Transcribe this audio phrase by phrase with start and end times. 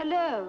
[0.00, 0.46] Hello.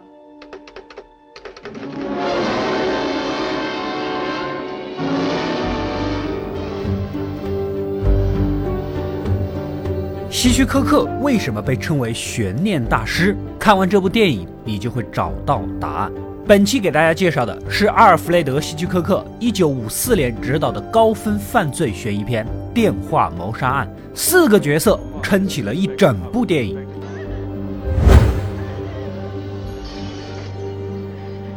[10.30, 13.36] 希区柯克为什么被称为悬念大师？
[13.60, 16.12] 看完这部电影，你就会找到答案。
[16.46, 26.78] 本期给大家介绍的是阿尔弗雷德·希区柯克1954年执导的高分犯罪悬疑片《电话谋杀案》，四个角色撑起了一整部电影。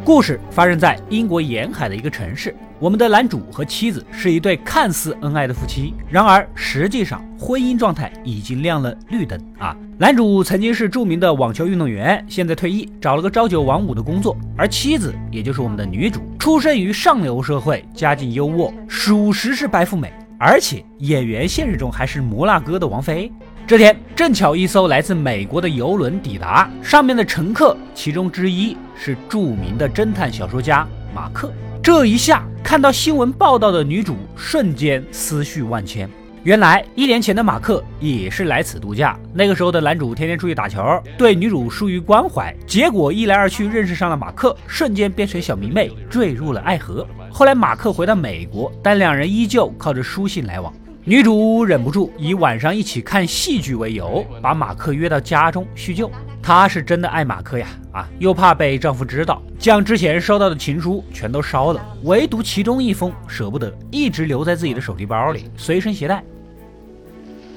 [0.04, 2.52] 故事发生在英国沿海的一个城市。
[2.80, 9.76] 我们的男主和妻子是一对看似恩爱的夫妻，然而实际上婚姻状态已经亮了绿灯啊！
[9.96, 14.36] 男主曾经是著名的网球运动员，现在退役，找了个朝九晚五的工作。
[14.56, 23.30] 而妻子，也就是我们的女主，出生于上流社会，家境优渥，属实是白富美，而且演员现实中还是摩纳哥的王妃。
[23.72, 31.50] 这天正巧一艘来自美国的游轮抵达，上面的乘客其中之一是著名的侦探小说家马克。
[31.82, 36.06] 这一下看到新闻报道的女主，瞬间思绪万千。
[36.42, 47.06] 原来一年前的马克也是来此度假，那个时候的男主天天出去打球，对女主疏于关怀，结果一来二去认识上了马克，瞬间变成小迷妹，坠入了爱河。
[47.30, 50.70] 后来马克回到美国，但两人依旧靠着书信来往。
[51.04, 56.08] 女主忍不住以晚上一起看戏剧为由，把马克约到家中叙旧。
[56.40, 66.22] 她是真的爱马克呀，啊，又怕被丈夫知道，将之前收到的情书全都烧了，唯独其中一封舍不得，一直留在自己的手提包里，随身携带。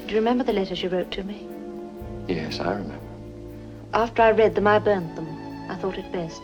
[0.07, 1.35] Do you remember the letters you wrote to me?
[2.27, 2.97] Yes, I remember.
[3.91, 5.27] After I read them, I burned them.
[5.69, 6.41] I thought it best.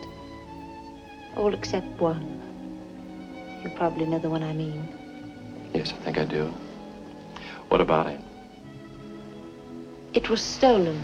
[1.34, 2.22] All except one.
[3.64, 4.86] You probably know the one I mean.
[5.74, 6.52] Yes, I think I do.
[7.72, 8.20] What about it?
[10.12, 10.96] It was stolen.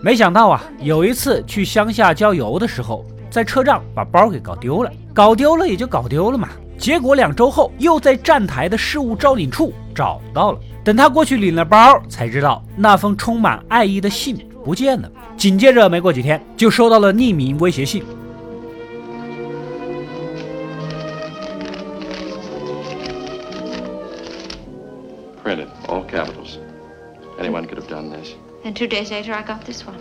[0.00, 4.92] 没想到啊，有一次去乡下郊游的时候，在车站把包给搞丢了。
[5.12, 6.50] 搞丢了也就搞丢了嘛。
[6.78, 10.60] 结果两周后又在站台的事务招领处找到了。
[10.84, 15.10] 等他过去领了包，才知道那封充满爱意的信不见了。
[15.36, 18.04] 紧接着没过几天，就收到了匿名威胁信。
[25.46, 26.58] Printed, all capitals.
[27.38, 28.34] Anyone could have done this.
[28.64, 29.94] And two days later, I got this one.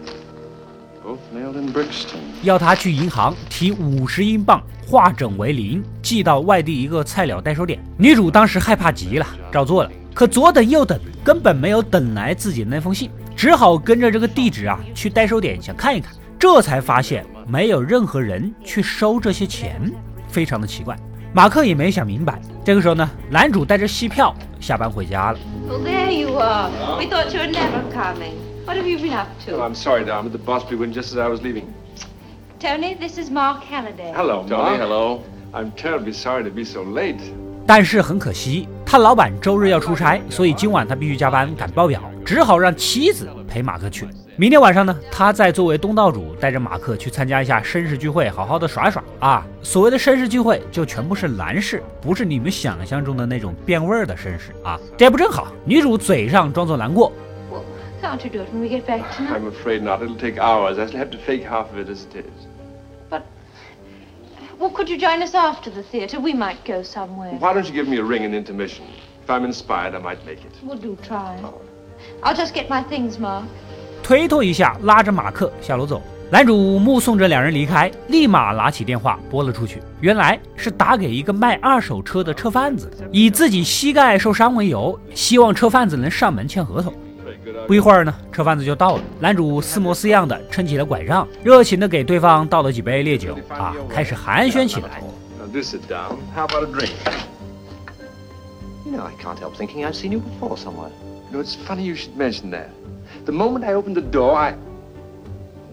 [1.03, 2.17] Both mailed in Brixton.
[2.41, 7.79] 要他去银行提五十英镑，化整为零，寄到外地一个菜鸟代收点。
[7.95, 9.91] 女主当时害怕极了，照做了。
[10.15, 16.11] 可左等右等，根本没有等来自己的那封信，只好跟着这个地址啊去代收点想看一看。
[16.39, 19.79] 这才发现没有任何人去收这些钱，
[20.27, 20.97] 非常的奇怪。
[21.35, 22.39] 马克也没想明白。
[22.63, 25.39] 这个时候呢，男主带着戏票下班回家了。
[25.69, 26.69] Oh, there you are.
[26.97, 28.35] We thought you were never coming.
[28.65, 29.61] What have you been up Oh, to?
[29.61, 31.65] I'm sorry, Dom, but the boss blew in just as I was leaving.
[32.57, 34.13] Tony, this is Mark Halliday.
[34.15, 34.77] Hello, Tony.
[34.77, 35.23] Hello.
[35.51, 37.19] I'm terribly sorry to be so late.
[37.67, 44.07] 但是很可惜，他老板周日要出差，所以今晚他必须加班赶报表，只好让妻子陪马克去。
[44.37, 49.47] 明天晚上呢，他再作为东道主带着马克去参加一下绅士聚会，好好的耍耍啊。
[49.63, 54.77] 所谓的绅士聚会，就全部是男士，不是你们想象中的那种变味儿的绅士啊。
[54.97, 55.53] 这不正好？
[55.63, 57.13] 女主嘴上装作难过
[57.49, 57.61] ，Well,
[58.01, 59.39] can't you do it when we get back tonight?
[59.39, 60.01] I'm afraid not.
[60.01, 60.77] It'll take hours.
[60.79, 62.47] I shall have to fake half of it as it is.
[63.09, 63.21] But,
[64.59, 66.19] well, could you join us after the theatre?
[66.19, 67.31] We might go somewhere.
[67.39, 68.83] Why don't you give me a ring in intermission?
[69.23, 70.51] If I'm inspired, I might make it.
[70.61, 71.39] We'll do try.
[72.21, 73.45] I'll just get my things, Mark.
[74.05, 75.99] 推脱一下，拉着马克下楼走。
[76.29, 79.81] 男主目送着两人离开，立马拿起电话拨了出去。
[79.99, 86.93] 原来是打给一个卖二手车的车贩子，以自己膝盖受伤为由，希望车贩子能上门签合同。
[87.65, 89.01] 不一会儿呢，车贩子就到了。
[89.19, 95.01] 男主似模似样的撑起了拐杖，热情的给对方倒了几杯烈酒啊，开始寒暄起来。
[103.05, 103.13] Now do sit down.
[103.13, 103.13] How about a drink?
[103.13, 103.13] You know, I can't help thinking I've seen you before somewhere.
[103.13, 103.25] You know, it's funny you should mention that.
[103.25, 104.57] The moment I opened the door, I.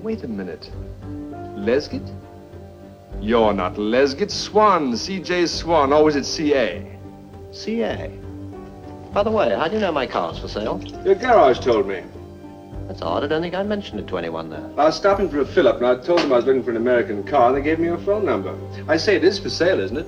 [0.02, 0.70] Wait a minute.
[1.56, 2.10] Lesgit?
[3.20, 4.30] You're not Lesgit.
[4.30, 4.96] Swan.
[4.96, 5.46] C.J.
[5.46, 5.92] Swan.
[5.92, 6.98] Oh, Always at C.A.
[7.52, 8.08] CA.
[9.12, 10.80] By the way, how do you know my car's for sale?
[11.04, 12.02] Your garage told me.
[12.88, 13.24] That's odd.
[13.24, 14.64] I don't think I mentioned it to anyone there.
[14.76, 16.76] I was stopping for a fill-up, and I told them I was looking for an
[16.78, 18.56] American car, and they gave me your phone number.
[18.88, 20.06] I say it is for sale, isn't it?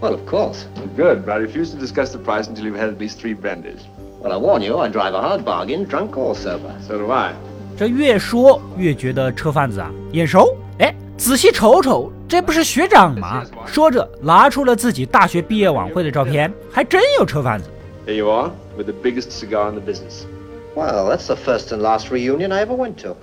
[0.00, 0.66] Well, of course.
[0.76, 3.34] Well, good, but I refuse to discuss the price until you've had at least three
[3.34, 3.86] brandies.
[4.26, 6.72] Well, I warn you, I drive a hard bargain, drunk or sober.
[6.84, 7.32] So do I.
[7.78, 13.44] 这越说越觉得车贩子啊眼熟，哎，仔细瞅瞅，这不是学长吗？
[13.66, 17.70] 说着拿出了自己大学毕业晚会的照片，还真有车贩子。
[18.04, 20.24] Here you are, with the biggest cigar in the business.
[20.74, 23.14] Well, that's the first and last reunion I ever went to.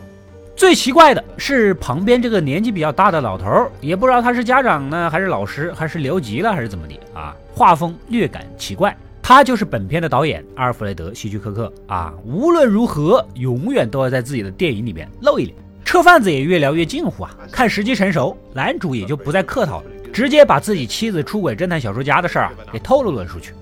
[0.56, 7.36] 最奇怪的是，旁边这个年纪比较大的老头儿，也不知道他是家长呢，还是老师，还是留级了，还是怎么的啊？
[7.54, 8.96] 画风略感奇怪。
[9.24, 12.14] 他就是本片的导演阿尔弗雷德·希区柯克啊。
[12.26, 15.58] 无论如何，永远都要在自己的电影里面露一脸。
[15.86, 17.34] 车贩子也越聊越近乎啊。
[17.50, 23.54] 看时机成熟，男主也就不再客套了，直接把自己妻子出轨侦探小说家的事儿啊给透露了出去。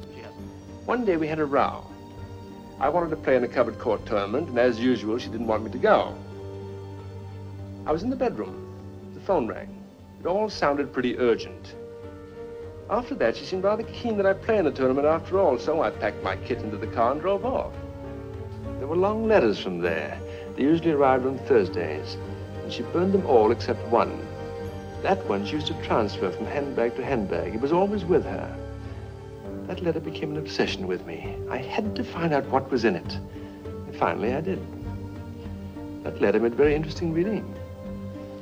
[0.88, 1.84] One day we had a row.
[2.80, 5.60] I wanted to play in a covered court tournament, and as usual, she didn't want
[5.60, 6.14] me to go.
[7.86, 8.56] I was in the bedroom.
[9.14, 9.68] The phone rang.
[10.20, 11.76] It all sounded pretty urgent.
[12.92, 15.82] After that, she seemed rather keen that I play in the tournament after all, so
[15.82, 17.72] I packed my kit into the car and drove off.
[18.80, 20.20] There were long letters from there.
[20.58, 22.18] They usually arrived on Thursdays,
[22.62, 24.28] and she burned them all except one.
[25.04, 27.56] That one she used to transfer from handbag to handbag.
[27.56, 28.58] It was always with her.
[29.68, 31.34] That letter became an obsession with me.
[31.50, 33.14] I had to find out what was in it.
[33.64, 34.60] And finally, I did.
[36.04, 37.56] That letter made very interesting reading.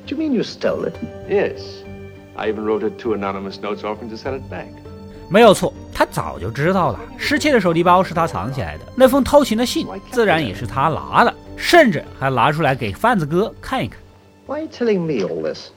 [0.06, 0.96] Do you mean you stole it?
[1.28, 1.84] Yes.
[2.40, 4.68] I even wrote her two anonymous notes offering to send it back.
[5.28, 13.98] 没有错，他早就知道了，失窃的手提包是他藏起来的，那封偷情的信自然也是他拿的，甚至还拿出来给贩子哥看一看。
[14.46, 15.68] Why are you telling me all this?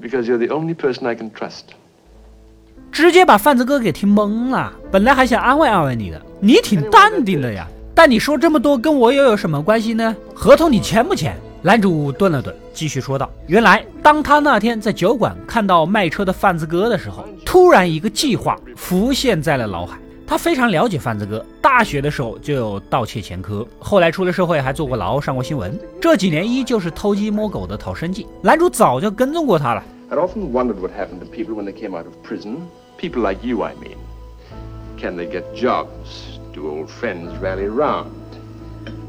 [0.00, 1.64] Because you're the only person I can trust.
[2.90, 4.72] 直接把贩子哥给听懵了。
[4.90, 7.68] 本来还想安慰安慰你的，你挺淡定的呀。
[7.94, 10.16] 但你说这么多跟我又有什么关系呢？
[10.34, 11.36] 合同你签不签？
[11.66, 19.98] 男主顿了顿，继续说道：“原来，当他那天在酒馆看到卖车的贩子哥的时候，突然一个计划浮现在了脑海。
[20.24, 25.76] 他非常了解贩子哥，大学的时候就有盗窃前科，后来出了社会还坐过牢，上过新闻。
[26.00, 28.28] 这几年依旧是偷鸡摸狗的讨生计。
[28.40, 29.82] 男主早就跟踪过他了。
[30.12, 32.58] I'd often wondered what happened to people when they came out of prison.
[32.96, 33.96] People like you, I mean.
[35.00, 36.38] Can they get jobs?
[36.54, 38.12] Do old friends rally round?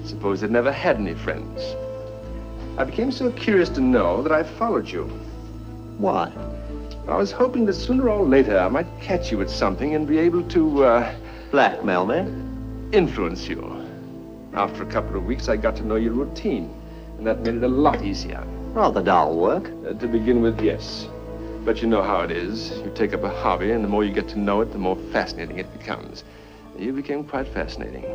[0.07, 1.61] Suppose they never had any friends.
[2.77, 5.05] I became so curious to know that I followed you.
[5.97, 6.31] Why?
[7.07, 10.19] I was hoping that sooner or later I might catch you at something and be
[10.19, 11.15] able to, uh,
[11.51, 12.25] Blackmail me?
[12.91, 13.63] influence you.
[14.53, 16.69] After a couple of weeks, I got to know your routine,
[17.17, 18.43] and that made it a lot easier.
[18.73, 19.69] Rather dull work.
[19.87, 21.07] Uh, to begin with, yes.
[21.65, 22.77] But you know how it is.
[22.85, 24.95] You take up a hobby, and the more you get to know it, the more
[25.11, 26.23] fascinating it becomes.
[26.77, 28.05] You became quite fascinating.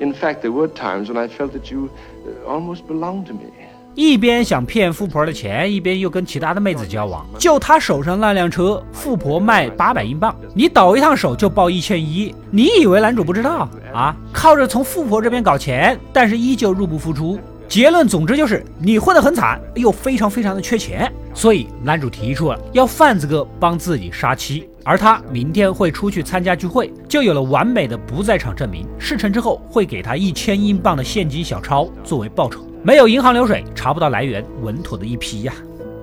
[0.00, 1.90] In fact, there were times when I felt that you
[2.26, 3.50] uh, almost belonged to me.
[3.94, 7.26] 一边想骗富婆的钱，一边又跟其他的妹子交往。
[7.38, 12.34] 就他手上那辆车，富婆卖八百英镑，你倒一趟手就报一千一。
[12.50, 14.16] 你以为男主不知道啊？
[14.32, 17.38] 靠着从富婆这边搞钱，但是依旧入不敷出。
[17.68, 21.10] 结论，总之就是你混得很惨，又非常非常的缺钱。
[21.34, 28.86] 所以男主提出了要贩子哥帮自己杀妻，而他明天会出去参加聚会，就有了完美的不在场证明。
[28.98, 32.60] 事成之后会给他一千英镑的现金小钞作为报酬。
[32.84, 35.54] 没有银行流水，查不到来源，稳妥的一批呀！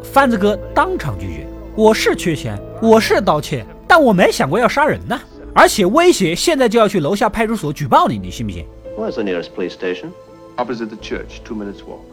[0.02, 5.20] 贩子哥当场拒绝：“我是缺钱，我是盗窃，但我没想过要杀人呢，
[5.54, 8.66] 而且威胁现在就要去楼下派出所举报你，你信不信？”
[8.98, 10.12] Where's the nearest police station?
[10.56, 12.06] Opposite the church, two minutes walk.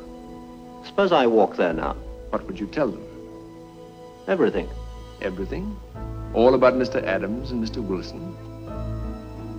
[0.85, 1.95] Suppose I walk there now.
[2.31, 3.01] What would you tell them?
[4.27, 4.67] Everything.
[5.21, 5.77] Everything?
[6.35, 7.05] All about Mr.
[7.05, 7.81] Adams and Mr.
[7.81, 8.35] Wilson?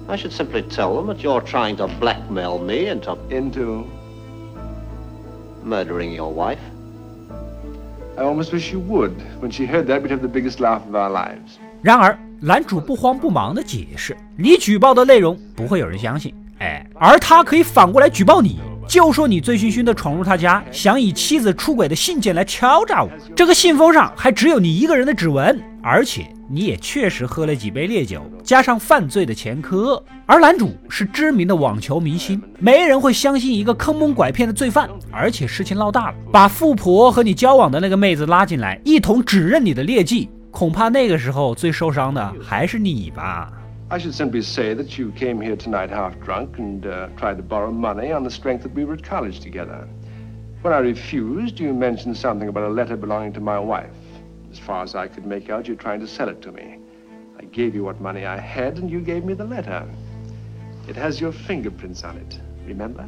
[0.10, 3.86] I should simply tell them that you're trying to blackmail me into Into.
[5.68, 6.60] Murdering your wife.
[8.18, 9.12] I almost wish you would.
[9.42, 11.60] When she heard that, we'd have the biggest laugh of our lives.
[11.84, 23.10] 然而，男主不慌不忙的解释：“你举报的内容不会有人相信，哎，而他可以反过来举报你，就说你醉醺醺的闯入他家，想以妻子出轨的信件来敲诈我。
[23.36, 30.02] 这个信封上还只有你一个人的指纹，而且你也确实喝了几杯烈酒，加上犯罪的前科。
[30.26, 34.90] 而男主是知名的网球明星，没人会相信一个坑蒙拐骗的罪犯。
[35.12, 43.52] 而且事情闹大了，把富婆和你交往的那个妹子拉进来，一同指认你的劣迹。”恐怕那个时候最受伤的还是你吧。
[43.91, 47.71] I should simply say that you came here tonight half drunk and uh, tried to borrow
[47.71, 49.87] money on the strength that we were at college together.
[50.63, 53.91] When I refused, you mentioned something about a letter belonging to my wife.
[54.51, 56.79] As far as I could make out, you're trying to sell it to me.
[57.39, 59.85] I gave you what money I had, and you gave me the letter.
[60.89, 62.39] It has your fingerprints on it.
[62.67, 63.05] Remember?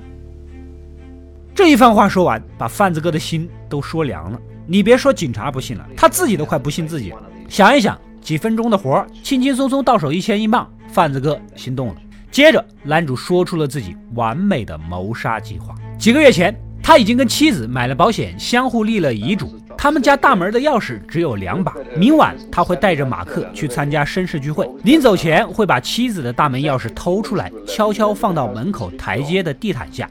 [1.55, 4.41] 这一番话说完，把贩子哥的心都说凉了。
[4.67, 7.23] 你别说警察不信了，他自己都快不信自己了。
[7.49, 7.99] 想一想，
[8.30, 11.96] 几分钟的活儿，轻轻松松到手一千英镑，贩子哥心动了。
[12.30, 15.74] 接着，男主说出了自己完美的谋杀计划。
[15.98, 19.60] 几个月前，他已经跟妻子买了保险，相互立了遗嘱。
[19.76, 21.74] 他们家大门的钥匙只有两把。
[21.98, 30.08] 明晚他会带着马克去参加绅士聚会，临走前会把妻子的大门钥匙偷出来，悄悄放到门口台阶的地毯下。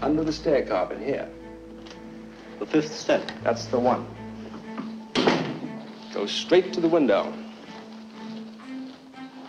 [0.00, 1.26] Under the stair carpet here.
[2.60, 3.22] The fifth step.
[3.42, 4.00] That's the one.
[6.14, 7.24] Go straight to the window.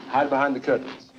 [0.10, 1.10] Hide behind the curtains.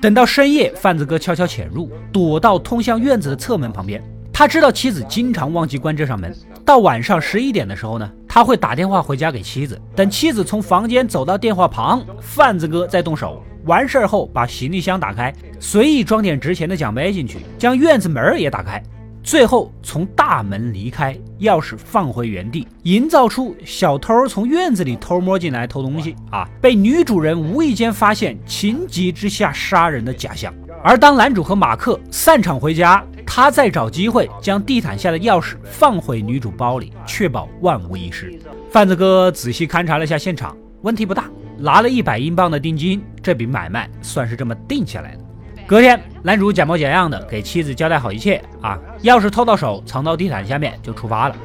[0.00, 4.02] 等到深夜，贩子哥悄悄潜入，躲到通向院子的侧门旁边。
[4.32, 6.36] 他知道妻子经常忘记关这扇门。
[6.64, 9.80] 到晚上十一点的时候呢，他会打电话回家给妻子。
[9.94, 13.42] 等妻子从房间走到电话旁，贩子哥再动手。
[13.64, 18.82] 完事儿后，把行李箱打开，随意装点值钱的奖杯进去，将院子门也打开。
[19.28, 30.50] 最后从大门离开，钥匙放回原地，营造出小偷从院子里偷摸进来偷东西啊，被女主人无意间发现，情急之下杀人的假象。
[30.82, 38.32] 而当男主和马克散场回家，他再找机会将地毯下的钥匙放回女主包里，确保万无一失。
[38.70, 45.27] 贩子哥仔细勘察了下现场，问题不大，拿了一百英镑的定金，这笔买卖算是这么定下来的。
[45.68, 51.36] 隔天，男主假模假样的给妻子交代好一切啊，钥匙偷到手，藏到地毯下面，就出发了。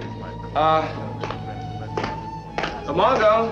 [0.56, 0.84] Uh,
[2.88, 3.50] Margot.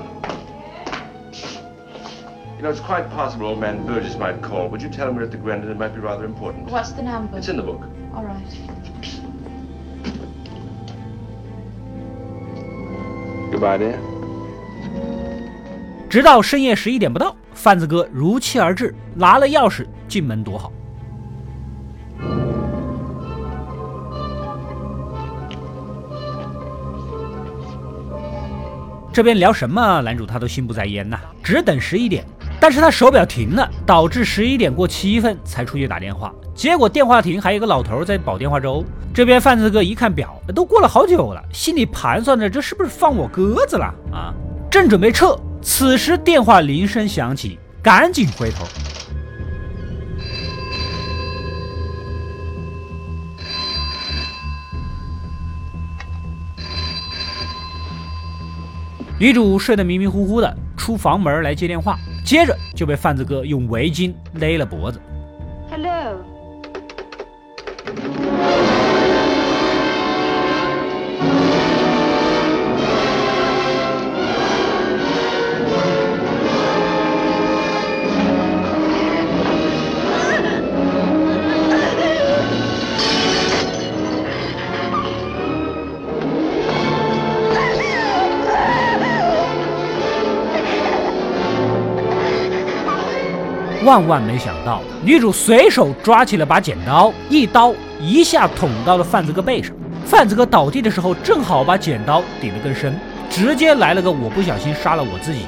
[2.57, 4.69] You know, it's quite possible old man Burgess might call.
[4.69, 5.69] Would you tell him we're at the Grandin?
[5.69, 6.69] It might be rather important.
[6.69, 7.37] What's the number?
[7.37, 7.81] It's in the book.
[8.15, 8.39] All right.
[13.51, 13.95] Goodbye, dear.
[16.09, 20.69] 直到深夜十一点不到，贩子哥如期而至，拿了钥匙进门躲好。
[29.13, 32.25] 这边聊什么，男主他都心不在焉呐，只等十一点。
[32.59, 36.33] 但是他手表停了，导致十一点过七分才出去打电话。
[36.53, 38.83] 结果电话亭还有个老头在煲电话粥。
[39.13, 44.33] 这边贩子哥一看表，都过了好久了，心里盘算着这是不是放我鸽子了啊？
[44.69, 48.65] 正准备撤，此时电话铃声响起，赶紧回头。
[59.21, 64.99] 女主睡得迷迷糊糊的，出房门来接电话，接着就被贩子哥用围巾勒了脖子。
[93.91, 99.75] 万万没想到，女主随手抓起了把剪刀，一刀一下捅到了贩子哥背上。
[100.05, 102.97] 贩子哥倒地的时候，正好把剪刀顶得更深，
[103.29, 105.41] 直接来了个我不小心杀了我自己。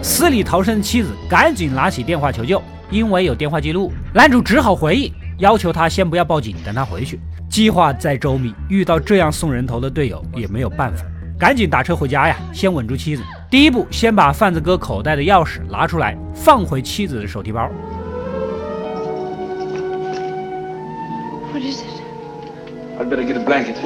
[0.00, 2.62] 死里逃生的妻子赶紧拿起电话求救，
[2.92, 7.18] 因为有电话记录，男主只好回应，要求他先不要报警，等他回去。
[7.48, 11.04] 计划再周密，遇到这样送人头的队友也没有办法，
[11.40, 13.22] 赶紧打车回家呀，先稳住妻子。
[13.48, 17.66] 第一步，先把贩子哥口袋的钥匙拿出来，放回妻子的手提包。
[21.50, 23.00] What is it?
[23.00, 23.76] I'd better get a blanket.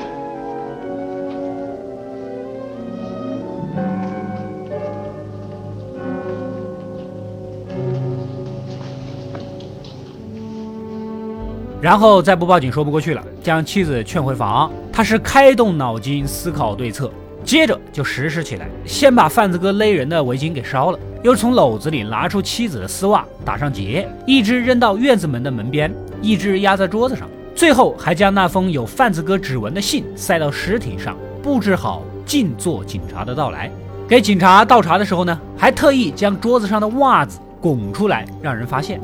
[11.80, 14.72] 然后再不报警说不过去了，将妻子劝回房。
[14.92, 17.10] 他是开动脑筋思考对策，
[17.44, 18.68] 接着就实施起来。
[18.84, 33.70] 先把贩子哥勒人的围巾给烧了，又从篓子里拿出妻子的丝袜打上结，一只扔到院子门的门边，一只压在桌子上，最后还将那封有贩子哥指纹的信塞到尸体上，布置好静坐警察的到来。
[34.08, 39.00] 给警察倒茶的时候呢，还特意将桌子上的袜子拱出来，让人发现。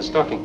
[0.00, 0.38] Stalking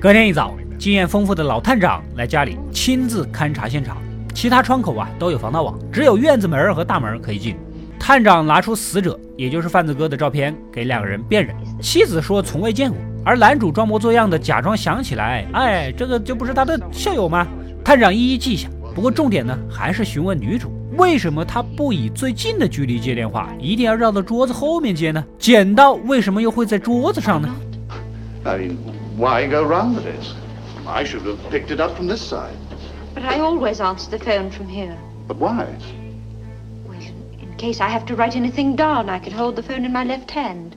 [0.00, 3.96] 隔天一早，经验丰富的老探长来家里亲自勘察现场，
[4.34, 7.56] 其他窗口啊都有防盗网，只有院子门和大门可以进。
[7.98, 11.56] 探长拿出死者，也就是贩子哥的照片给两个人辨认。
[11.80, 17.46] 妻子说从未见过，而男主装模作样的假装想起来，哎，这个就不是他的校友吗？
[17.82, 18.68] 探长一一记下。
[18.94, 25.23] 不过重点呢，还是询问女主为什么她不以最近的距离接电话，一定要绕到桌子后面接呢？
[25.37, 27.49] 剪刀为什么又会在桌子上呢？
[28.43, 28.77] I mean,
[29.17, 30.35] why go round the desk?
[30.85, 32.55] I should have picked it up from this side.
[33.15, 34.97] But I always answer the phone from here.
[35.27, 35.67] But why?
[37.41, 40.05] In case I have to write anything down, I could hold the phone in my
[40.05, 40.75] left hand.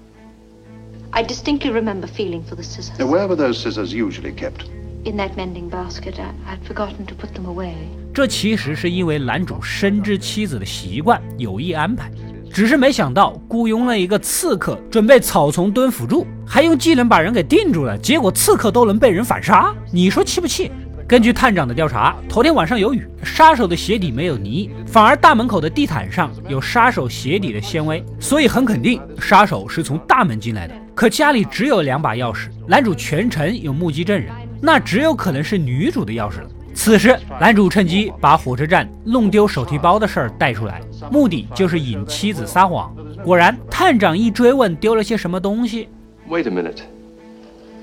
[1.12, 2.99] I distinctly remember feeling for the scissors.
[2.99, 4.65] Now, where were those scissors usually kept?
[5.08, 6.16] In that mending basket,
[6.50, 7.72] I'd forgotten to put them away.
[8.14, 12.12] 这其实是因为男主深知妻子的习惯，有意安排。
[12.52, 17.98] 只是没想到雇佣了一个刺客，准备草丛蹲辅助，还用技能把人给定住了。
[17.98, 20.70] 结果刺客都能被人反杀，你说气不气？
[21.08, 30.74] 根据探长的调查，头天晚上有雨，杀手的鞋底没有泥，反而大门口的地毯上有杀手鞋底的纤维，所以很肯定杀手是从大门进来的。
[30.94, 34.30] 可家里只有两把钥匙，男主全程有目击证人，
[34.62, 36.50] 那只有可能是女主的钥匙了。
[36.74, 40.80] 此时，男主趁机把火车站弄丢手提包的事儿带出来，
[41.12, 42.96] 目的就是引妻子撒谎。
[43.24, 45.90] 果然，探长一追问丢了些什么东西
[46.30, 46.82] ，Wait a minute.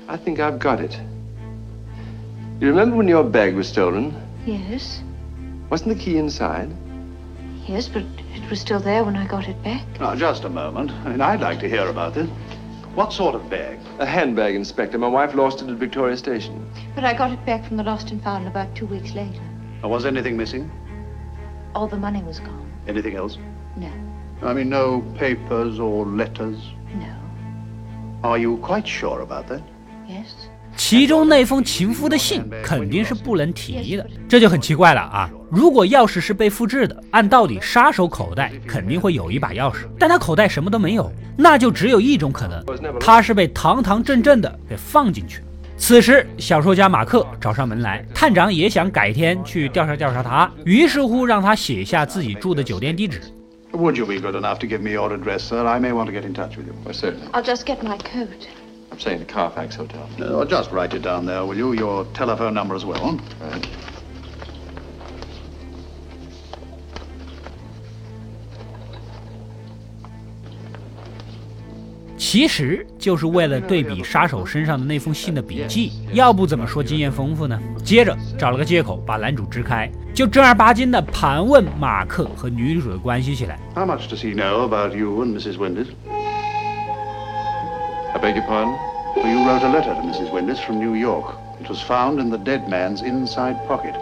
[0.07, 0.95] I think I've got it.
[2.59, 4.11] You remember when your bag was stolen?
[4.45, 5.01] Yes.
[5.69, 6.69] Wasn't the key inside?
[7.67, 8.03] Yes, but
[8.33, 9.81] it was still there when I got it back.
[9.99, 10.91] Not just a moment.
[11.03, 12.27] I mean, I'd like to hear about this.
[12.95, 13.77] What sort of bag?
[13.99, 14.97] A handbag, Inspector.
[14.97, 16.65] My wife lost it at Victoria Station.
[16.95, 19.41] But I got it back from the lost and found about two weeks later.
[19.83, 20.71] was anything missing?
[21.75, 22.71] All the money was gone.
[22.87, 23.37] Anything else?
[23.75, 23.91] No.
[24.41, 26.57] I mean, no papers or letters?
[26.93, 27.13] No.
[28.23, 29.61] Are you quite sure about that?
[30.07, 30.47] Yes.
[30.77, 35.29] 其中那封情夫的信肯定是不能提的，这就很奇怪了啊！
[35.49, 42.63] 如果钥匙是被复制的，按道理杀手口袋肯定会有一把钥匙，但他口袋什么都没有，那就只有一种可能，
[42.99, 45.41] 他是被堂堂正正的给放进去。
[45.77, 53.21] 此时，小说家马克找上门来，探长也想改天去调查调查他，于是乎让他写下自己住的酒店地址。
[53.71, 55.65] Would you be good enough to give me your address, sir?
[55.65, 56.93] I may want to get in touch with you.
[56.93, 57.27] Certainly.
[57.33, 58.47] I'll just get my coat.
[58.95, 60.07] I'm saying the Carfax Hotel.
[60.17, 61.73] No, just write it down there, will you?
[61.73, 63.19] Your telephone number as well.
[63.41, 63.61] Right.
[72.17, 77.59] 其实就是为了对比杀手身上的那封信的笔记，要不怎么说经验丰富呢？
[77.83, 83.59] 接着找了个借口把男主支开，就正儿八经的盘问马克和女主的关系起来。
[83.73, 85.57] How much does he know about you and Mrs.
[85.57, 85.87] Windus?
[88.15, 88.73] I beg your pardon?
[89.17, 90.31] Well, you wrote a letter to Mrs.
[90.31, 91.35] Windus from New York.
[91.59, 93.93] It was found in the dead man's inside pocket.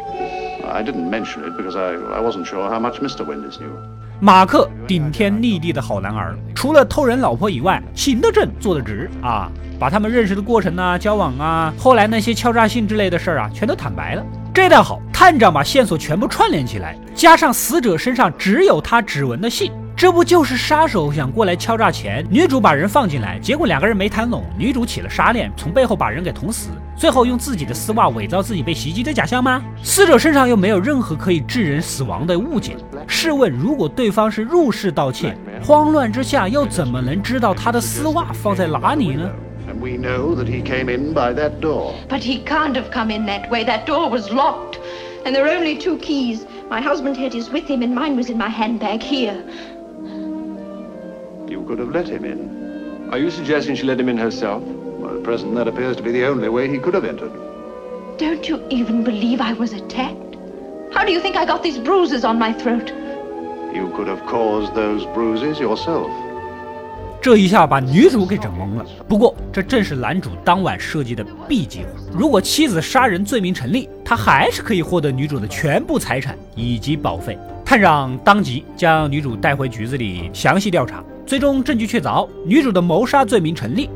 [0.63, 3.25] I didn't mention it because I, I wasn't sure how much Mr.
[3.25, 3.71] Windus knew.
[4.19, 9.51] 马克顶天立地的好男儿，除了偷人老婆以外，行得正，坐得直啊！
[9.79, 14.23] 把他们认识的过程啊、交往啊、后来那些敲诈信之类的事儿啊，全都坦白了。
[14.53, 19.71] 这倒好，探长把线索全部串联起来，加上死者身上只有他指纹的信。
[20.03, 29.63] 这不就是杀手想过来敲诈钱，女主把人放进来，结果两个人没谈拢，女主起了杀念，从背后把人给捅死，最后用自己的丝袜伪造自己被袭击的假象吗？
[29.81, 32.75] 死者身上又没有任何可以致人死亡的物件，
[33.07, 39.29] 试问如果对方是入室盗窃，慌乱之下又怎么能知道他的丝袜放在哪里呢
[39.69, 41.93] ？And we know that he came in by that door.
[42.09, 43.63] But he can't have come in that way.
[43.63, 44.79] That door was locked.
[45.23, 46.39] And there are only two keys.
[46.69, 49.35] My husband had his with him, and mine was in my handbag here.
[51.73, 53.09] Could have let him in.
[53.11, 54.61] Are you suggesting she let him in herself?
[54.61, 57.31] Well, at present, that appears to be the only way he could have entered.
[58.19, 60.37] Don't you even believe I was attacked?
[60.93, 62.93] How do you think I got these bruises on my throat?
[63.73, 66.11] You could have caused those bruises yourself.
[67.19, 68.85] 这一下把女主给整懵了。
[69.07, 71.87] 不过，这正是男主当晚设计的 B 计划。
[72.15, 77.35] 如果妻子杀人罪名成立，他还是可以获得女主的全部财产以及保费。
[77.65, 83.89] 探长当即将女主带回局子里详细调查，最终证据确凿，女主的谋杀罪名成立。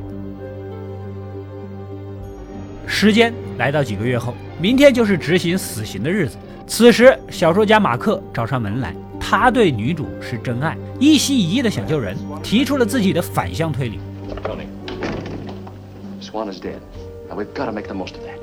[2.85, 6.37] 时间来到几个月后，明天就是执行死刑的日子。
[6.65, 13.99] 此时，小说家马克找上门来，他对女主是真爱，一心一意的想救人，提出了自己的反向推理。
[14.43, 14.67] Tony,
[16.21, 16.79] Swan is dead.
[17.29, 18.37] Now we've got to make the most of that.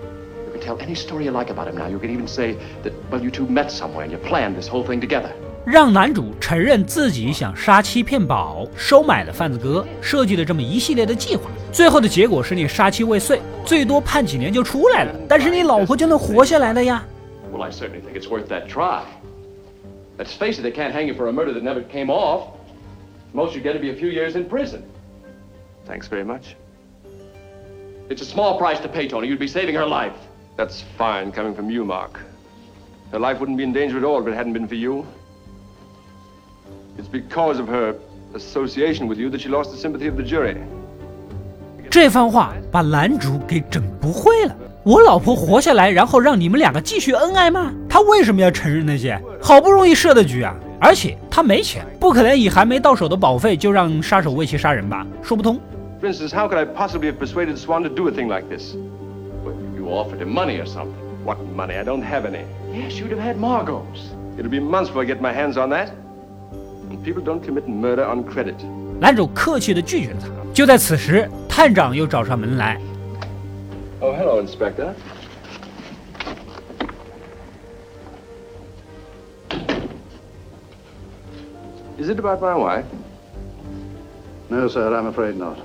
[0.46, 1.88] You can tell any story you like about him now.
[1.88, 4.84] You can even say that, well, you two met somewhere and you planned this whole
[4.84, 5.32] thing together.
[5.64, 11.50] 让男主承认自己想杀妻骗保，收买了贩子哥，设计了这么一系列的计划。
[11.72, 17.02] 最后的结果是你杀妻未遂，最多判几年就出来了，但是你老婆就能活下来了呀。
[17.50, 19.04] Well, I certainly think it's worth that try.
[20.18, 22.48] Let's face it, they can't hang you for a murder that never came off.
[23.32, 24.82] Most you'd get to be a few years in prison.
[25.86, 26.56] Thanks very much.
[28.10, 29.28] It's a small price to pay, Tony.
[29.28, 30.12] You'd be saving her life.
[30.58, 32.20] That's fine coming from you, Mark.
[33.10, 35.06] Her life wouldn't be in danger at all if it hadn't been for you.
[36.98, 37.94] It's because of her
[38.34, 40.56] association with you that she lost the sympathy of the jury.
[41.90, 44.56] 这番话把男主给整不会了。
[44.82, 47.72] 我老婆活下来，然后让你们两个继续恩爱吗？
[47.88, 49.18] 他为什么要承认那些？
[49.40, 50.54] 好不容易设的局啊！
[50.80, 55.06] 而且他没钱，不可能以还没到手的保费就让杀手为其杀人吧？
[55.22, 55.58] 说不通。
[56.02, 58.74] For instance, how could I possibly have persuaded Swan to do a thing like this?
[59.44, 60.92] Well, you offered him money or something.
[61.24, 61.78] What money?
[61.78, 62.44] I don't have any.
[62.70, 64.10] Yes, you'd have had Margot's.
[64.36, 65.90] It'll be months before I get my hands on that.
[67.04, 68.54] People don't commit murder on credit.
[69.00, 70.28] 男主客气地拒绝了他。
[70.52, 72.80] 就在此时，探长又找上门来。
[74.00, 74.92] Oh, hello, Inspector.
[81.98, 82.84] Is it about my wife?
[84.48, 85.56] No, sir, I'm afraid not.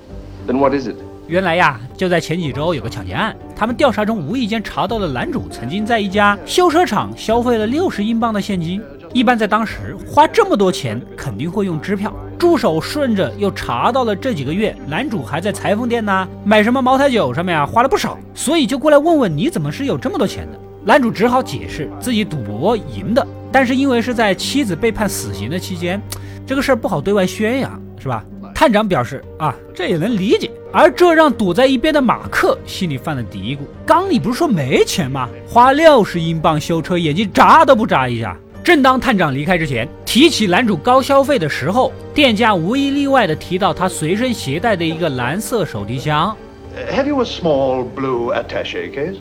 [0.47, 0.95] Then what is it?
[1.27, 8.81] 原来呀，就在前几周有个抢劫案，他们调查中无意间查到了男主曾经在一家修车厂消费了六十英镑的现金。
[9.13, 12.13] 一般在当时花这么多钱，肯定会用支票。
[12.37, 20.59] 助手顺着又查到了这几个月男主还在裁缝店呐、买什么茅台酒上面啊花了不少，所以就过来问问你怎么是有这么多钱的。
[20.85, 26.01] 男主只好解释自己赌博赢的，但是因为是在妻子被判死刑的期间，
[26.47, 28.23] 这个事儿不好对外宣扬，是吧？
[28.55, 30.49] 探长表示啊，这也能理解。
[30.71, 35.27] 而这让躲在一边的马克心里犯了嘀咕：刚你不是说没钱吗？
[35.47, 38.37] 花六十英镑修车，眼睛眨都不眨一下。
[38.69, 46.37] 正当探长离开之前，提起男主高消费的时候，店家无一例外的提到他随身携带的一个蓝色手提箱。
[46.77, 49.15] Uh, Have you a small blue attache case?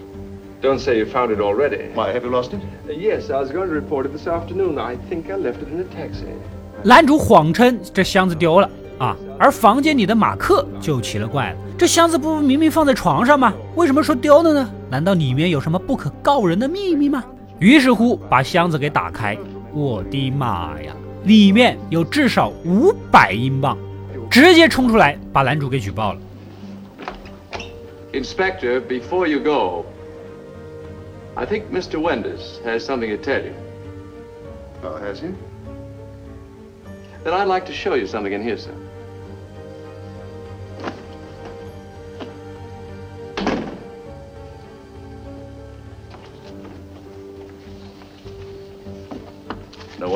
[0.61, 1.89] Don't say you found it already.
[1.95, 2.61] Why, have you lost it?
[2.87, 4.79] Uh, yes, I was going to report it this afternoon.
[4.79, 6.27] I think I left it in a taxi.
[6.83, 13.55] 男主谎称这箱子丢了啊，而房间里的马克就奇了怪了，这箱子不明明放在床上吗？
[13.77, 14.71] 为什么说丢了呢？
[14.91, 17.25] 难道里面有什么不可告人的秘密吗？
[17.59, 19.37] 于是乎把箱子给打开，
[19.73, 20.95] 我的妈呀，
[21.25, 23.77] 里面有至少五百英镑，
[24.31, 26.21] 直接冲出来把男主给举报了。
[28.13, 29.85] Inspector, before you go,
[31.35, 32.01] I think Mr.
[32.01, 33.53] Wenders has something to tell you.
[34.83, 35.29] Oh, has he?
[37.25, 38.71] Then I'd like to show you something in here, sir.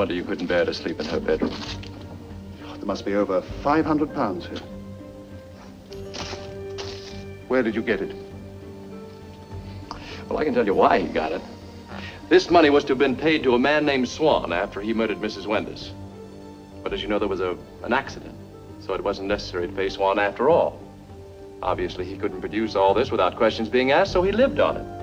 [0.03, 1.55] Wonder you couldn't bear to sleep in her bedroom.
[2.75, 4.59] There must be over 500 pounds here.
[7.47, 8.13] Where did you get it?
[10.29, 11.41] Well, I can tell you why he got it.
[12.29, 15.19] This money was to have been paid to a man named Swan after he murdered
[15.19, 15.47] Mrs.
[15.47, 15.93] Wenders.
[16.83, 18.35] But as you know, there was a, an accident,
[18.81, 20.81] so it wasn't necessary to pay Swan after all.
[21.63, 25.02] Obviously, he couldn't produce all this without questions being asked, so he lived on it.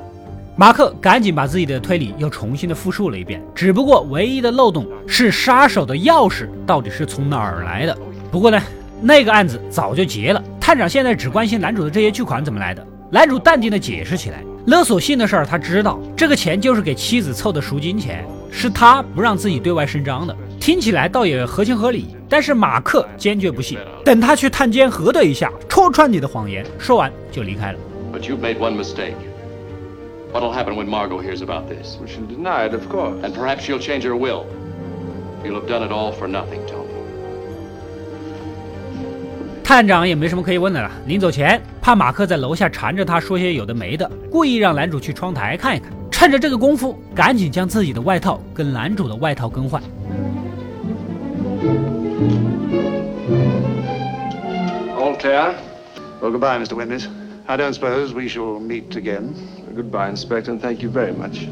[0.60, 7.98] 马克赶紧把自己的推理又重新的复述了一遍，只不过唯一的漏洞是杀手的钥匙到底是从哪儿来的。
[8.30, 8.62] 不过呢，
[9.02, 12.86] 那个案子早就结了，探长现在只关心男主的这些巨款怎么来的。
[13.10, 20.36] 男主淡定的解释起来，勒索信的事儿他知道，这个钱就是给妻子凑的赎金钱，是他不让自己对外声张的。
[20.60, 26.66] 听起来倒也合情合理，但是马克坚决不信，等他去探监核对一下，戳穿你的谎言。
[26.78, 27.80] 说完就离开了。
[28.12, 28.28] But
[30.33, 31.97] What'll happen when Margot hears about this?
[32.01, 33.23] We shall deny it, of course.
[33.23, 34.47] And perhaps she'll change her will.
[35.45, 36.83] You'll have done it all for nothing, Tony.
[39.63, 40.91] 探长也没什么可以问的了。
[41.07, 45.91] 临走前，怕马克在楼下缠着他说些有的没的，故意让男主去窗台看一看。
[46.11, 49.83] 趁着这个功夫，赶紧将自己的外套跟男主的外套更换。
[54.97, 55.55] Altair.
[56.21, 56.75] Well, goodbye, Mr.
[56.75, 57.07] Windus.
[57.47, 59.35] I don't suppose we shall meet again.
[59.80, 60.60] Goodbye, Inspector.
[60.60, 61.48] Thank you very much.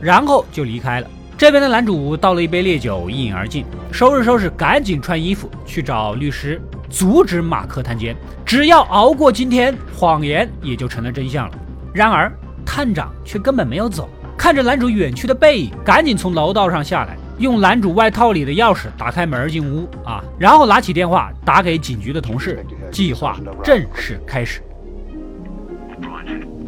[0.00, 1.06] 然后就离开了。
[1.36, 8.16] 这边的男主倒了一杯烈酒，一饮而尽，收拾收拾，赶紧穿衣服去找律师，阻止马克探监。
[8.46, 11.58] 只要熬过今天，谎言也就成了真相了。
[11.92, 12.32] 然而，
[12.64, 24.60] 探长却根本没有走，看着男主远去的背影，赶紧从楼道上下来，用男主外套里的钥匙打开门进屋啊，然后拿起电话打给警局的同事，计划正式开始。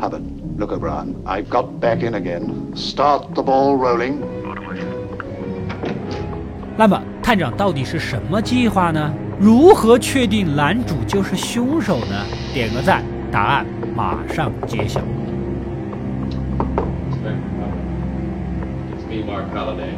[0.00, 0.22] Hubbard,
[0.58, 1.14] look, O'Brien.
[1.24, 2.74] I've got back in again.
[2.74, 4.16] Start the ball rolling.
[6.76, 9.12] 那么，探长到底是什么计划呢？
[9.38, 12.26] 如何确定男主就是凶手呢？
[12.54, 15.00] 点个赞，答案马上揭晓。
[18.90, 19.94] It's me, Mark Halliday.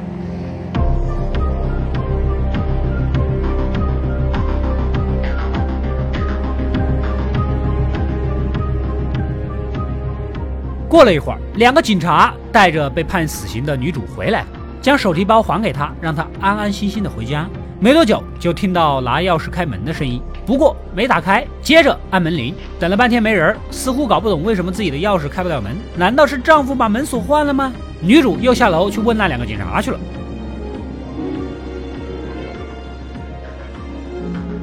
[10.89, 14.45] 过了一会儿，两个警察带着被判死刑的女主回来，
[14.81, 17.49] 将手提包还给她，让她安安心心的回家。
[17.81, 20.23] 没多久，就听到拿钥匙开门的声音。
[20.47, 21.45] 不过没打开。
[21.61, 25.75] 接着按门铃，等了半天没人，似乎搞不懂为什么自己的钥匙开不了门。
[25.97, 27.73] 难道是丈夫把门锁换了吗？
[28.01, 29.99] 女主又下楼去问那两个警察去了。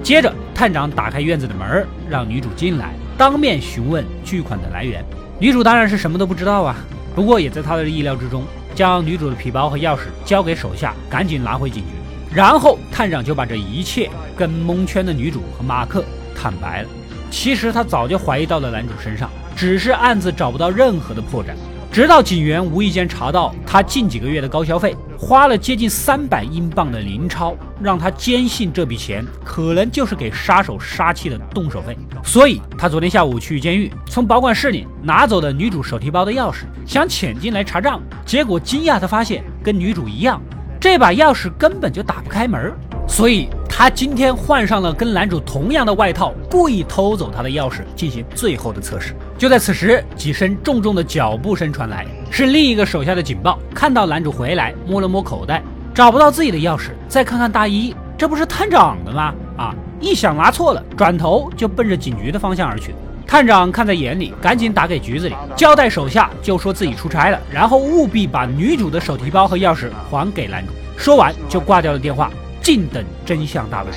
[0.02, 5.04] 接着，探长打开院子的门，让女主进来，当面询问巨款的来源。
[5.42, 6.76] 女主当然是什么都不知道啊，
[7.16, 8.44] 不过也在他的意料之中，
[8.76, 11.90] 将女主的皮包和钥匙交给手下，赶紧拿回警局。
[12.32, 16.90] 然后探长就把这一切跟蒙圈的女主和马克坦白了。
[17.32, 21.56] 其实他早就怀疑到了男主身上，只是案子找不到任何的破绽。
[21.92, 31.98] 直到警员无意间查到他近几个月的高消费，花了接近三百英镑的零钞，让他坚信这笔钱可能就是给杀手杀妻的动手费。
[32.24, 40.42] 所以他昨天下午去监狱，从保管室里拿走了女主手提包的钥匙，想潜进来查账，结果惊讶的发现跟女主一样。
[40.80, 42.74] 这把钥匙根本就打不开门，
[43.06, 49.14] 所以他今天换上了跟男主同样的外套，故意偷走他的钥匙进行最后的测试。
[49.42, 53.58] 就在此时，几声重重的脚步声传来，是另一个手下的警报。
[53.74, 55.64] 看到男主回来，摸了摸口袋，
[55.96, 59.34] 找不到自己的钥匙，再看看大衣，这不是探长的吗？
[59.58, 59.74] 啊！
[60.00, 62.94] 一想拿错了，转头就奔着警局的方向而去。
[63.26, 70.72] 探长看在眼里，赶紧打给局子里，交代手下就说自己出差了，然后务必把女主的手提包和钥匙还给男主。
[70.96, 72.30] 说完就挂掉了电话，
[72.62, 73.90] 静等真相大白。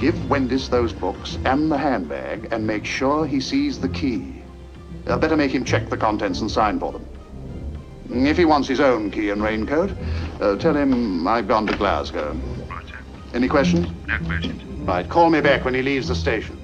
[0.00, 4.22] Give Wendis those books and the handbag and make sure he sees the key.
[5.06, 7.02] Uh, better make him check the contents and sign for them.
[8.10, 9.90] If he wants his own key and raincoat,
[10.40, 12.34] uh, tell him I've gone to Glasgow.
[13.34, 13.86] Any questions?
[14.06, 14.62] No questions.
[14.86, 16.56] Right, call me back when he leaves the station.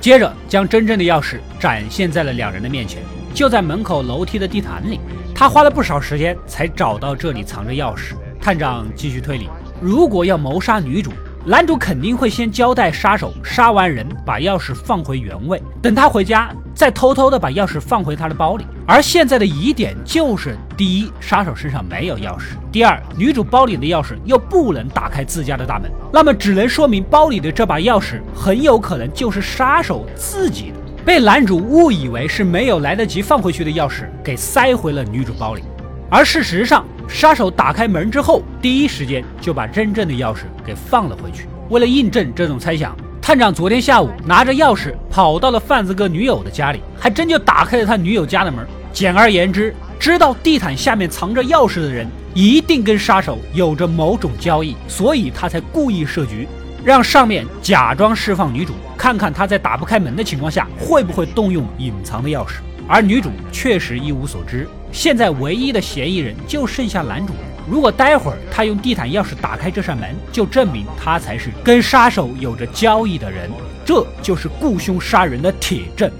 [0.00, 3.02] 接着将真正的钥匙展现在了两人的面前，
[3.34, 4.98] 就在门口楼梯的地毯里。
[5.34, 8.14] 他花了不少时间才找到这里藏着钥匙。
[8.40, 9.48] 探长继续推理：
[9.80, 11.12] 如果要谋杀女主，
[11.46, 18.66] 男主肯定会先交代杀手杀完人把钥匙放回原位，等他回家再偷偷的把钥匙放回他的包里。
[18.86, 30.76] 而现在的疑点就是：第一，杀手身上没有钥匙；第二，女主包里的钥匙又不能打开自家的大门，那么只能说明包里的这把钥匙很有可能就是杀手自己的，
[31.06, 35.62] 被男主误以为是没有来得及放回去的钥匙给塞回了女主包里。
[36.10, 41.46] 而事实上，杀手打开门之后，第一时间就把真正的钥匙给放了回去。
[41.68, 42.94] 为了印证这种猜想。
[43.22, 48.66] 探长昨天下午拿着钥匙跑到了贩子哥女友的家里，还真就打开了他女友家的门。
[48.92, 56.48] 简而言之，知道地毯下面藏着钥匙的人，一定跟杀手有着某种交易，所以他才故意设局，
[56.82, 62.54] 让上面假装释放女主，看看他在打不开门的情况下会不会动用隐藏的钥匙。
[62.88, 67.32] 而女主确实一无所知，现在唯一的嫌疑人就剩下男主。
[67.68, 73.50] 如果待会儿他用地毯钥匙打开这扇门，就证明他才是跟杀手有着交易的人，
[73.84, 76.10] 这就是雇凶杀人的铁证。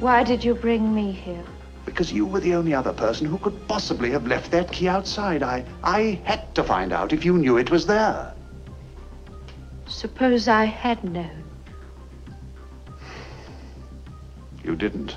[0.00, 1.42] Why did you bring me here?
[1.84, 5.42] Because you were the only other person who could possibly have left that key outside.
[5.42, 8.34] I, I had to find out if you knew it was there.
[9.88, 11.44] Suppose I had known.
[14.62, 15.16] You didn't.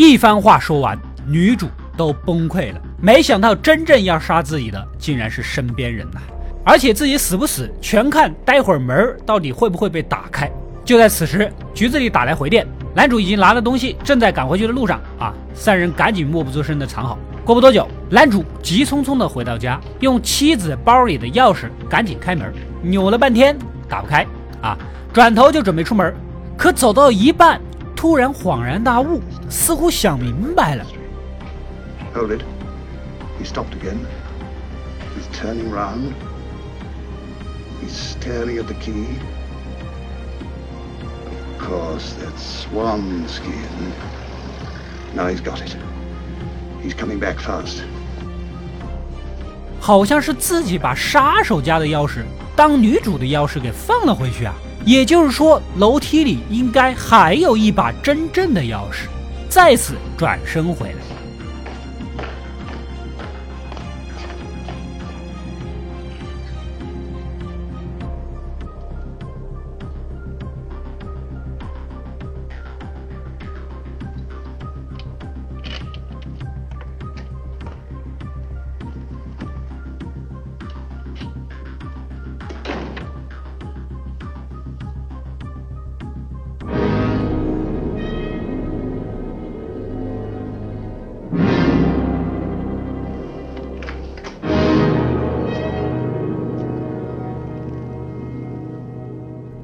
[0.00, 0.98] 一番话说完。
[1.26, 6.18] 女主都崩溃了，没想到真正要杀自己的竟然是身边人呐！
[6.64, 10.50] 而且自己死不死，全看待会儿门到底会不会被打开。
[10.86, 15.34] 就在此时，局子里打来回电，男主已经拿了东西，正在赶回去的路上啊！
[15.52, 17.18] 三人赶紧默不作声的藏好。
[17.44, 23.54] 过不多久，男主急匆匆的回到家，用妻子包里的钥匙赶紧开门，扭了半天
[23.86, 24.26] 打不开
[24.62, 24.78] 啊！
[25.12, 26.12] 转头就准备出门，
[26.56, 27.60] 可走到一半，
[28.00, 30.86] 突然恍然大悟，似乎想明白了。
[32.14, 32.42] Hold it.
[33.38, 33.98] He stopped again.
[35.14, 36.14] He's turning round.
[37.82, 39.04] He's staring at the key.
[41.58, 43.92] Of course, that's swan skin.
[45.14, 45.76] Now he's got it.
[46.82, 47.82] He's coming back fast.
[49.78, 52.24] 好像是自己把杀手家的钥匙
[52.56, 54.54] 当女主的钥匙给放了回去啊！
[54.84, 59.06] 也就是说，楼梯里应该还有一把真正的钥匙。
[59.48, 61.19] 再次转身回来。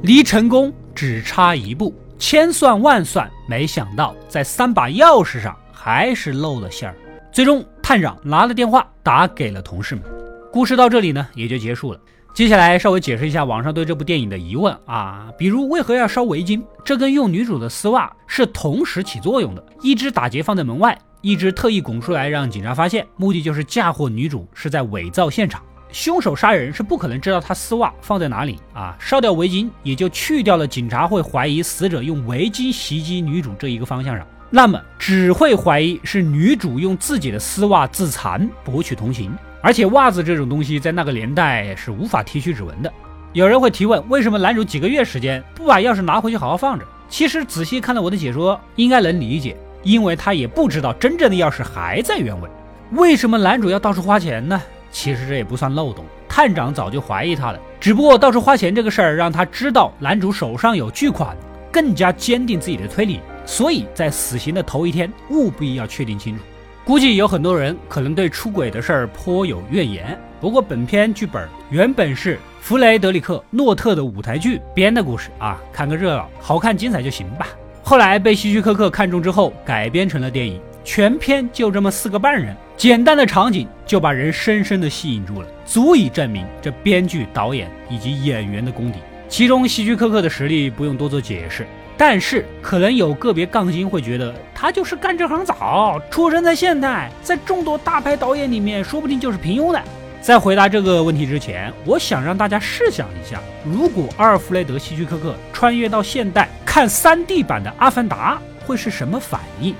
[0.06, 6.94] 离成功只差一步，千算万算，没想到在三把钥匙上还是漏了馅儿。
[7.32, 10.04] 最终，探长拿了电话打给了同事们。
[10.52, 11.98] 故事到这里呢，也就结束了。
[12.32, 16.62] 接下来稍微解释一下网上对这部电影的疑问啊，比如为何要烧围巾？
[16.84, 25.60] 这跟用女主的丝袜是同时起作用的，一只打结放在门外，一只特意拱出来让警察发现，目的就是嫁祸女主是在伪造现场。
[25.92, 39.32] 凶手杀人是不可能知道他丝袜放在哪里啊，烧掉围巾也就去掉了警察会怀疑死者用围巾袭击女主这一个方向上，那么只会怀疑是女主用自己的丝袜自残博取同情。
[39.62, 42.92] 而且袜子这种东西在那个年代是无法提取指纹的。
[43.32, 46.84] 有人会提问，为什么男主几个月时间不把钥匙拿回去好好放着？
[47.08, 52.48] 其实仔细看了我的解说，应该能理解，因为他也不知道真正的钥匙还在原位。
[52.92, 54.62] 为什么男主要到处花钱呢？
[54.96, 61.36] 其实这也不算漏洞，探长早就怀疑他了，只不过到处花钱这个事儿让他知道男主手上有巨款，
[61.70, 66.42] 更加坚定自己的推理，所以在死刑的头一天务必要确定清楚。
[66.82, 70.18] 估计有很多人可能对出轨的事儿颇有怨言。
[70.40, 77.46] 不过本片剧本原本是弗雷德里克·诺特的舞台剧编的故事啊，看个热闹，好看精彩就行吧。
[77.82, 80.58] 后来被希区柯克看中之后，改编成了电影。
[80.86, 89.00] 全片就这么四个半人，简单的场景就把人深深的吸引住了，足以证明这编剧、导演以及演员的功底。
[89.28, 91.66] 其中希区柯克的实力不用多做解释。
[91.98, 99.82] 但是，可能有个别杠精会觉得他就是干这行早，出生在现代，在众多大牌导演里面，说不定就是平庸的。
[100.20, 109.74] 在回答这个问题之前，我想让大家试想一下，如果阿尔弗雷德·希区柯克穿越到现代看 3D 版的《阿凡达》，会是什么反应？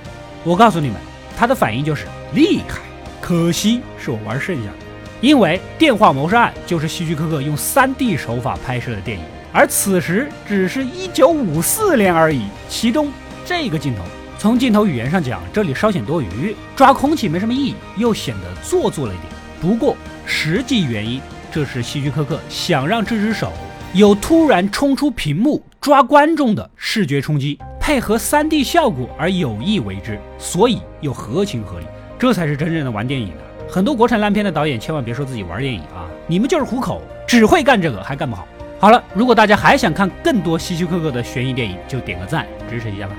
[0.47, 0.97] 我告诉你们，
[1.37, 2.79] 他的反应就是厉害。
[3.21, 4.77] 可惜是我玩剩下的，
[5.21, 9.25] 因为《电话谋杀案》就是希区柯克用 3D 手法拍摄的电影。
[9.53, 13.11] 而此时只是一九五四年而已，其中
[13.45, 14.05] 这个镜头，
[14.39, 19.33] 从镜头语言上讲，这里稍显多余，抓空气没什么意义，又显得做作了一点。
[19.61, 23.53] 不过实际原因，这是希区柯克想让这只手
[23.95, 31.87] 有突然冲出屏幕抓观众的视觉冲击，配合 3D 效果而有意为之，所以又合情合理，
[32.19, 33.73] 这才是真正的玩电影的。
[33.73, 38.45] 很多国产烂片的导演千万别说自己玩电影啊，你们就是糊口，只会干这个还干不好。
[38.81, 43.15] 好了，如果大家还想看更多希区柯克的悬疑电影，就点个赞支持一下吧。